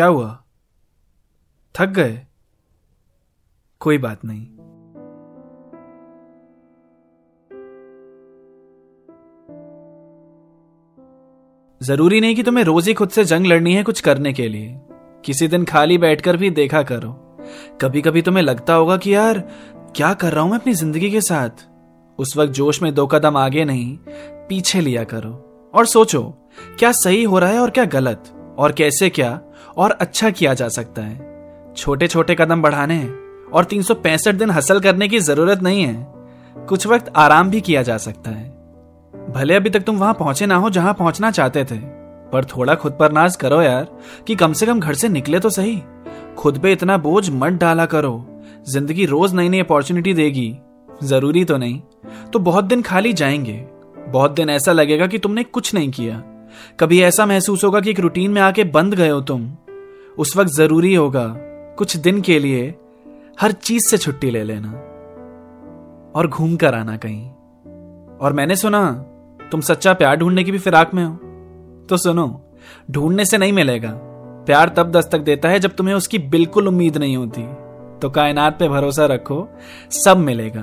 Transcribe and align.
क्या 0.00 0.08
हुआ? 0.08 0.44
थक 1.78 1.86
गए? 1.86 2.22
कोई 3.80 3.98
बात 3.98 4.20
नहीं। 4.24 4.46
ज़रूरी 11.82 12.20
नहीं 12.20 12.36
कि 12.36 12.42
तुम्हें 12.42 12.64
रोज 12.64 12.88
ही 12.88 12.94
खुद 12.94 13.08
से 13.08 13.24
जंग 13.24 13.46
लड़नी 13.46 13.74
है 13.74 13.82
कुछ 13.82 14.00
करने 14.00 14.32
के 14.32 14.48
लिए। 14.48 14.80
किसी 15.24 15.48
दिन 15.48 15.64
खाली 15.64 15.98
बैठकर 15.98 16.36
भी 16.36 16.50
देखा 16.50 16.82
करो। 16.82 17.36
कभी 17.80 18.02
कभी 18.02 18.22
तुम्हें 18.22 18.44
लगता 18.44 18.74
होगा 18.74 18.96
कि 18.96 19.14
यार, 19.14 19.38
क्या 19.96 20.14
कर 20.14 20.32
रहा 20.32 20.42
हूँ 20.42 20.50
मैं 20.50 20.58
अपनी 20.58 20.74
ज़िंदगी 20.74 21.10
के 21.10 21.20
साथ? 21.20 21.50
उस 22.18 22.36
वक्त 22.36 22.52
जोश 22.52 22.82
में 22.82 22.94
दो 22.94 23.06
कदम 23.06 23.36
आगे 23.36 23.64
नहीं, 23.64 23.98
पीछे 24.48 24.80
लिया 24.80 25.04
करो। 25.04 25.70
और 25.74 25.86
सोचो, 25.86 26.34
क्या 26.78 26.92
सही 26.92 27.24
हो 27.24 27.38
रहा 27.38 27.50
है 27.50 27.58
और 27.58 27.70
क्या 27.70 27.84
गलत? 27.84 28.36
और 28.60 28.72
कैसे 28.72 29.08
क्या 29.10 29.40
और 29.76 29.90
अच्छा 29.90 30.30
किया 30.30 30.54
जा 30.54 30.68
सकता 30.68 31.02
है। 31.02 31.74
छोटे 31.76 32.06
छोटे 32.08 32.34
कदम 32.34 32.62
बढ़ाने 32.62 33.02
और 33.52 33.64
तीन 33.64 33.82
सौ 33.82 33.94
पैंसठ 33.94 34.34
दिन 34.34 34.50
हसल 34.50 34.80
करने 34.80 35.08
की 35.08 35.20
ज़रूरत 35.20 35.62
नहीं 35.62 35.82
है। 35.82 36.64
कुछ 36.68 36.86
वक्त 36.86 37.12
आराम 37.16 37.50
भी 37.50 37.60
किया 37.60 37.82
जा 37.82 37.96
सकता 37.98 38.30
है। 38.30 38.48
भले 39.30 39.54
अभी 39.54 39.70
तक 39.70 39.80
तुम 39.80 39.96
वहाँ 39.96 40.14
पहुँचे 40.14 40.46
ना 40.46 40.56
हो 40.56 40.70
जहाँ 40.70 40.94
पहुँचना 40.94 41.30
चाहते 41.30 41.64
थे, 41.64 41.78
पर 42.32 42.44
थोड़ा 42.44 42.74
खुद 42.74 42.96
पर 43.00 43.12
नाज 43.12 43.36
करो 43.36 43.60
यार 43.62 43.86
कि 44.26 44.34
कम 44.34 44.52
से 44.52 44.66
कम 44.66 44.80
घर 44.80 44.94
से 44.94 45.08
निकले 45.08 45.40
तो 45.40 45.50
सही। 45.50 45.82
खुद 46.38 46.58
पे 46.58 46.72
इतना 46.72 46.96
बोझ 46.96 47.28
मत 47.30 47.52
डाला 47.52 47.86
करो। 47.86 48.42
ज़िंदगी 48.68 49.06
रोज 49.06 49.34
नई 49.34 49.48
नई 49.48 49.60
अपॉर्चुनिटी 49.60 50.14
देगी। 50.14 50.56
ज़रूरी 51.02 51.44
तो 51.44 51.56
नहीं। 51.56 51.80
तो 52.32 52.38
बहुत 52.38 52.64
दिन 52.64 52.82
खाली 52.82 53.12
जाएँगे। 53.12 53.64
बहुत 54.08 54.30
दिन 54.30 54.50
ऐसा 54.50 54.72
लगेगा 54.72 55.06
कि 55.06 55.18
तुमने 55.18 55.44
कुछ 55.44 55.74
नहीं 55.74 55.90
किया। 55.90 56.22
कभी 56.80 57.02
ऐसा 57.02 57.26
महसूस 57.26 57.64
होगा 57.64 57.80
कि 57.80 57.90
एक 57.90 58.00
रूटीन 58.00 58.30
में 58.30 58.42
आके 58.42 58.64
बंद 58.64 58.94
गए 58.94 59.08
हो 59.08 59.20
तुम? 59.20 59.56
उस 60.18 60.36
वक्त 60.36 60.50
ज़रूरी 60.50 60.94
होगा, 60.94 61.34
कुछ 61.78 61.96
दिन 61.96 62.20
के 62.20 62.38
लिए, 62.38 62.74
हर 63.40 63.52
चीज़ 63.52 63.88
से 63.88 63.98
छुट्टी 63.98 64.30
ले 64.30 64.44
लेना। 64.44 64.70
और 66.14 66.26
घूम 66.26 66.56
कर 66.56 66.74
आना 66.74 66.96
कहीं। 66.96 67.30
और 68.18 68.32
मैंने 68.32 68.56
सुना, 68.56 68.92
तुम 69.50 69.60
सच्चा 69.60 69.92
प्यार 69.92 70.16
ढूँढने 70.16 70.44
की 70.44 70.52
भी 70.52 70.58
फिराक 70.58 70.94
में 70.94 71.04
हो। 71.04 71.14
तो 71.86 71.96
सुनो, 71.96 72.44
ढूँढने 72.90 73.24
से 73.24 73.38
नहीं 73.38 73.52
मिलेगा। 73.52 73.92
प्यार 74.46 74.68
तब 74.68 74.90
दस्तक 74.90 75.18
देता 75.18 75.48
है 75.48 75.60
जब 75.60 75.70
तुम्हें 75.70 75.94
उसकी 75.94 76.18
बिल्कुल 76.18 76.68
उम्मीद 76.68 76.96
नहीं 76.96 77.16
होती। 77.16 77.42
तो 77.98 78.10
कायनात 78.10 78.58
पे 78.58 78.68
भरोसा 78.68 79.06
रखो, 79.06 79.48
सब 79.90 80.16
मिलेगा। 80.16 80.62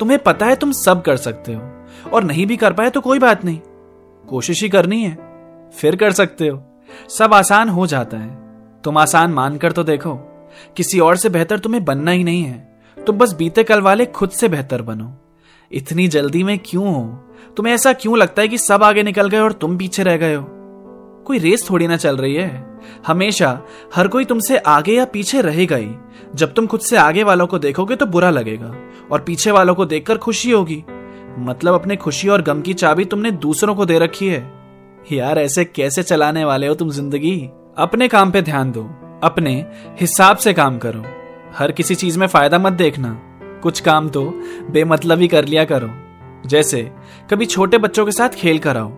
तुम्हें 0.00 0.18
पता 0.18 0.46
है 0.46 0.54
तुम 0.56 0.72
सब 0.72 1.02
कर 1.02 1.16
सकते 1.16 1.52
हो। 1.54 1.62
और 2.12 2.24
नहीं 2.24 2.46
भी 2.46 2.56
कर 2.56 2.72
पाए 2.72 2.90
तो 2.90 3.00
कोई 3.00 3.18
बात 3.18 3.44
नहीं। 3.44 3.60
कोशिश 4.28 4.62
ही 4.62 4.68
करनी 4.68 5.04
है। 5.04 5.18
फिर 5.76 5.96
कर 5.96 6.12
सकते 6.12 6.48
हो। 6.48 6.62
सब 7.08 7.34
आसान 7.34 7.68
हो 7.68 7.86
जाता 7.86 8.16
है। 8.16 8.42
तुम 8.84 8.98
आसान 8.98 9.30
मानकर 9.30 9.72
तो 9.72 9.84
देखो, 9.84 10.14
किसी 10.76 11.00
और 11.00 11.16
से 11.16 11.28
बेहतर 11.28 11.58
तुम्हें 11.58 11.84
बनना 11.84 12.10
ही 12.10 12.24
नहीं 12.24 12.42
है। 12.42 12.80
तुम 13.06 13.18
बस 13.18 13.32
बीते 13.32 13.64
कल 13.64 13.80
वाले 13.80 14.06
खुद 14.06 14.30
से 14.30 14.48
बेहतर 14.48 14.82
बनो। 14.82 15.18
इतनी 15.72 16.08
जल्दी 16.08 16.42
में 16.42 16.58
क्यों 16.58 16.94
हो? 16.94 17.28
तुम्हें 17.56 17.74
ऐसा 17.74 17.92
क्यों 17.92 18.18
लगता 18.18 18.42
है 18.42 18.48
कि 18.48 18.58
सब 18.58 18.82
आगे 18.84 19.02
निकल 19.02 19.28
गए 19.28 19.38
और 19.38 19.52
तुम 19.52 19.78
पीछे 19.78 20.02
रह 20.02 20.16
गए 20.16 20.34
हो? 20.34 20.46
कोई 21.26 21.38
रेस 21.38 21.70
थोड़ी 21.70 21.86
ना 21.86 21.96
चल 21.96 22.16
रही 22.16 22.34
है। 22.34 22.80
हमेशा 23.06 23.62
हर 23.94 24.08
कोई 24.08 24.24
तुमसे 24.24 24.58
आगे 24.58 24.92
या 24.92 25.04
पीछे 25.04 25.40
रहेगा 25.40 25.76
ही। 25.76 25.90
जब 26.34 26.54
तुम 26.54 26.66
खुद 26.66 26.80
से 26.80 26.96
आगे 26.96 27.22
वालों 27.22 27.46
को 27.46 27.58
देखोगे 27.58 27.96
तो 27.96 28.06
बुरा 28.06 28.30
लगेगा, 28.30 28.74
और 29.12 29.20
पीछे 29.20 29.50
वालों 29.50 29.74
को 29.74 29.84
देखकर 29.84 30.18
खुशी 30.18 30.50
होगी। 30.50 30.84
मतलब 31.38 31.74
अपने 31.74 31.96
खुशी 31.96 32.28
और 32.28 32.42
गम 32.42 32.60
की 32.60 32.74
चाबी 32.74 33.04
तुमने 33.04 33.30
दूसरों 33.30 33.74
को 33.74 33.86
दे 33.86 33.98
रखी 33.98 34.28
है। 34.28 34.52
यार, 35.12 35.38
ऐसे 35.38 35.64
कैसे 35.64 36.02
चलाने 36.02 36.44
वाले 36.44 36.66
हो 36.66 36.74
तुम 36.74 36.90
ज़िंदगी? 36.90 37.50
अपने 37.76 38.08
काम 38.08 38.30
पे 38.30 38.42
ध्यान 38.42 38.72
दो, 38.72 38.82
अपने 39.22 39.66
हिसाब 40.00 40.36
से 40.36 40.52
काम 40.52 40.78
करो। 40.78 41.04
हर 41.58 41.72
किसी 41.72 41.94
चीज़ 41.94 42.18
में 42.18 42.26
फ़ायदा 42.26 42.58
मत 42.58 42.72
देखना। 42.72 43.20
कुछ 43.62 43.80
काम 43.80 44.08
तो 44.08 44.24
बेमतलब 44.70 45.20
ही 45.20 45.28
कर 45.28 45.44
लिया 45.44 45.64
करो। 45.64 45.90
जैसे, 46.48 46.90
कभी 47.30 47.46
छोटे 47.46 47.78
बच्चों 47.78 48.04
के 48.06 48.12
साथ 48.12 48.28
खेल 48.28 48.58
कर 48.58 48.76
आओ 48.76 48.92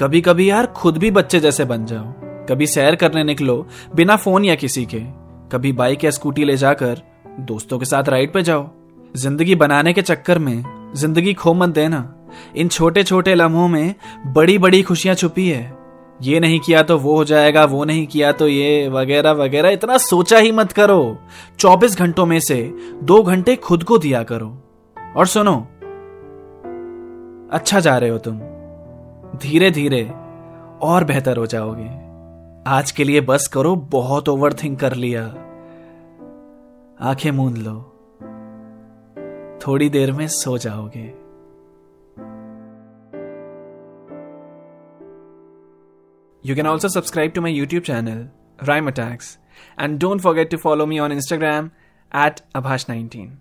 कभी 0.00 0.20
कभी 0.20 0.50
यार 0.50 0.66
खुद 0.66 0.98
भी 0.98 1.10
बच्चे 1.10 1.40
जैसे 1.40 1.64
बन 1.64 1.84
जाओ। 1.84 2.12
कभी 2.46 2.66
सैर 2.66 2.94
करने 2.94 3.24
निकलो 3.24 3.66
बिना 3.94 4.16
फ़ोन 4.16 4.44
या 4.44 4.54
किसी 4.54 4.84
के। 4.84 5.00
कभी 5.52 5.72
बाइक 5.72 6.04
या 6.04 6.10
स्कूटी 6.10 6.44
ले 6.44 6.56
जाकर 6.56 7.02
दोस्तों 7.40 7.78
के 7.78 7.84
साथ 7.84 8.08
राइड 8.08 8.32
पे 8.32 8.42
जाओ। 8.42 8.68
ज़िंदगी 9.16 9.54
बनाने 9.54 9.92
के 9.92 10.02
चक्कर 10.02 10.38
में 10.38 10.79
ज़िंदगी 10.96 11.34
खो 11.34 11.54
मत 11.54 11.68
देना 11.68 12.16
इन 12.56 12.68
छोटे 12.68 13.02
छोटे 13.02 13.34
लम्हों 13.34 13.68
में 13.68 13.94
बड़ी 14.26 14.58
बड़ी 14.58 14.82
खुशियाँ 14.82 15.14
छुपी 15.14 15.48
है। 15.48 15.78
ये 16.22 16.40
नहीं 16.40 16.60
किया 16.60 16.82
तो 16.82 16.98
वो 16.98 17.16
हो 17.16 17.24
जाएगा, 17.24 17.64
वो 17.64 17.84
नहीं 17.84 18.06
किया 18.06 18.32
तो 18.32 18.48
ये, 18.48 18.88
वगैरह 18.88 19.32
वगैरह। 19.32 19.68
इतना 19.68 19.98
सोचा 19.98 20.38
ही 20.38 20.52
मत 20.52 20.72
करो। 20.72 21.18
24 21.58 21.98
घंटों 21.98 22.26
में 22.26 22.40
से 22.40 22.74
दो 23.02 23.22
घंटे 23.22 23.56
खुद 23.56 23.84
को 23.84 23.98
दिया 23.98 24.22
करो। 24.22 24.62
और 25.16 25.26
सुनो 25.26 25.56
अच्छा 27.52 27.80
जा 27.80 27.98
रहे 27.98 28.10
हो 28.10 28.18
तुम। 28.18 28.38
धीरे 29.38 29.70
धीरे 29.70 30.12
और 30.82 31.04
बेहतर 31.04 31.36
हो 31.36 31.46
जाओगे। 31.46 31.90
आज 32.70 32.90
के 32.90 33.04
लिए 33.04 33.20
बस 33.20 33.48
करो, 33.48 33.76
बहुत 33.76 34.28
ओवर 34.28 34.52
थिंक 34.52 34.80
कर 34.80 34.94
लिया। 34.94 35.26
आँखें 37.00 37.30
मूंद 37.30 37.56
लो। 37.58 37.99
थोड़ी 39.66 39.88
देर 39.90 40.12
में 40.12 40.26
सो 40.28 40.56
जाओगे। 40.58 41.06
You 46.44 46.56
can 46.56 46.66
also 46.66 46.88
subscribe 46.88 47.32
to 47.32 47.40
my 47.40 47.52
YouTube 47.52 47.82
channel 47.82 48.28
rhyme 48.68 48.86
attacks 48.86 49.38
and 49.80 49.98
don't 50.00 50.20
forget 50.20 50.50
to 50.50 50.56
follow 50.56 50.86
me 50.86 50.98
on 50.98 51.12
Instagram 51.12 51.70
at 52.12 52.40
Abhash 52.56 52.88
nineteen 52.88 53.38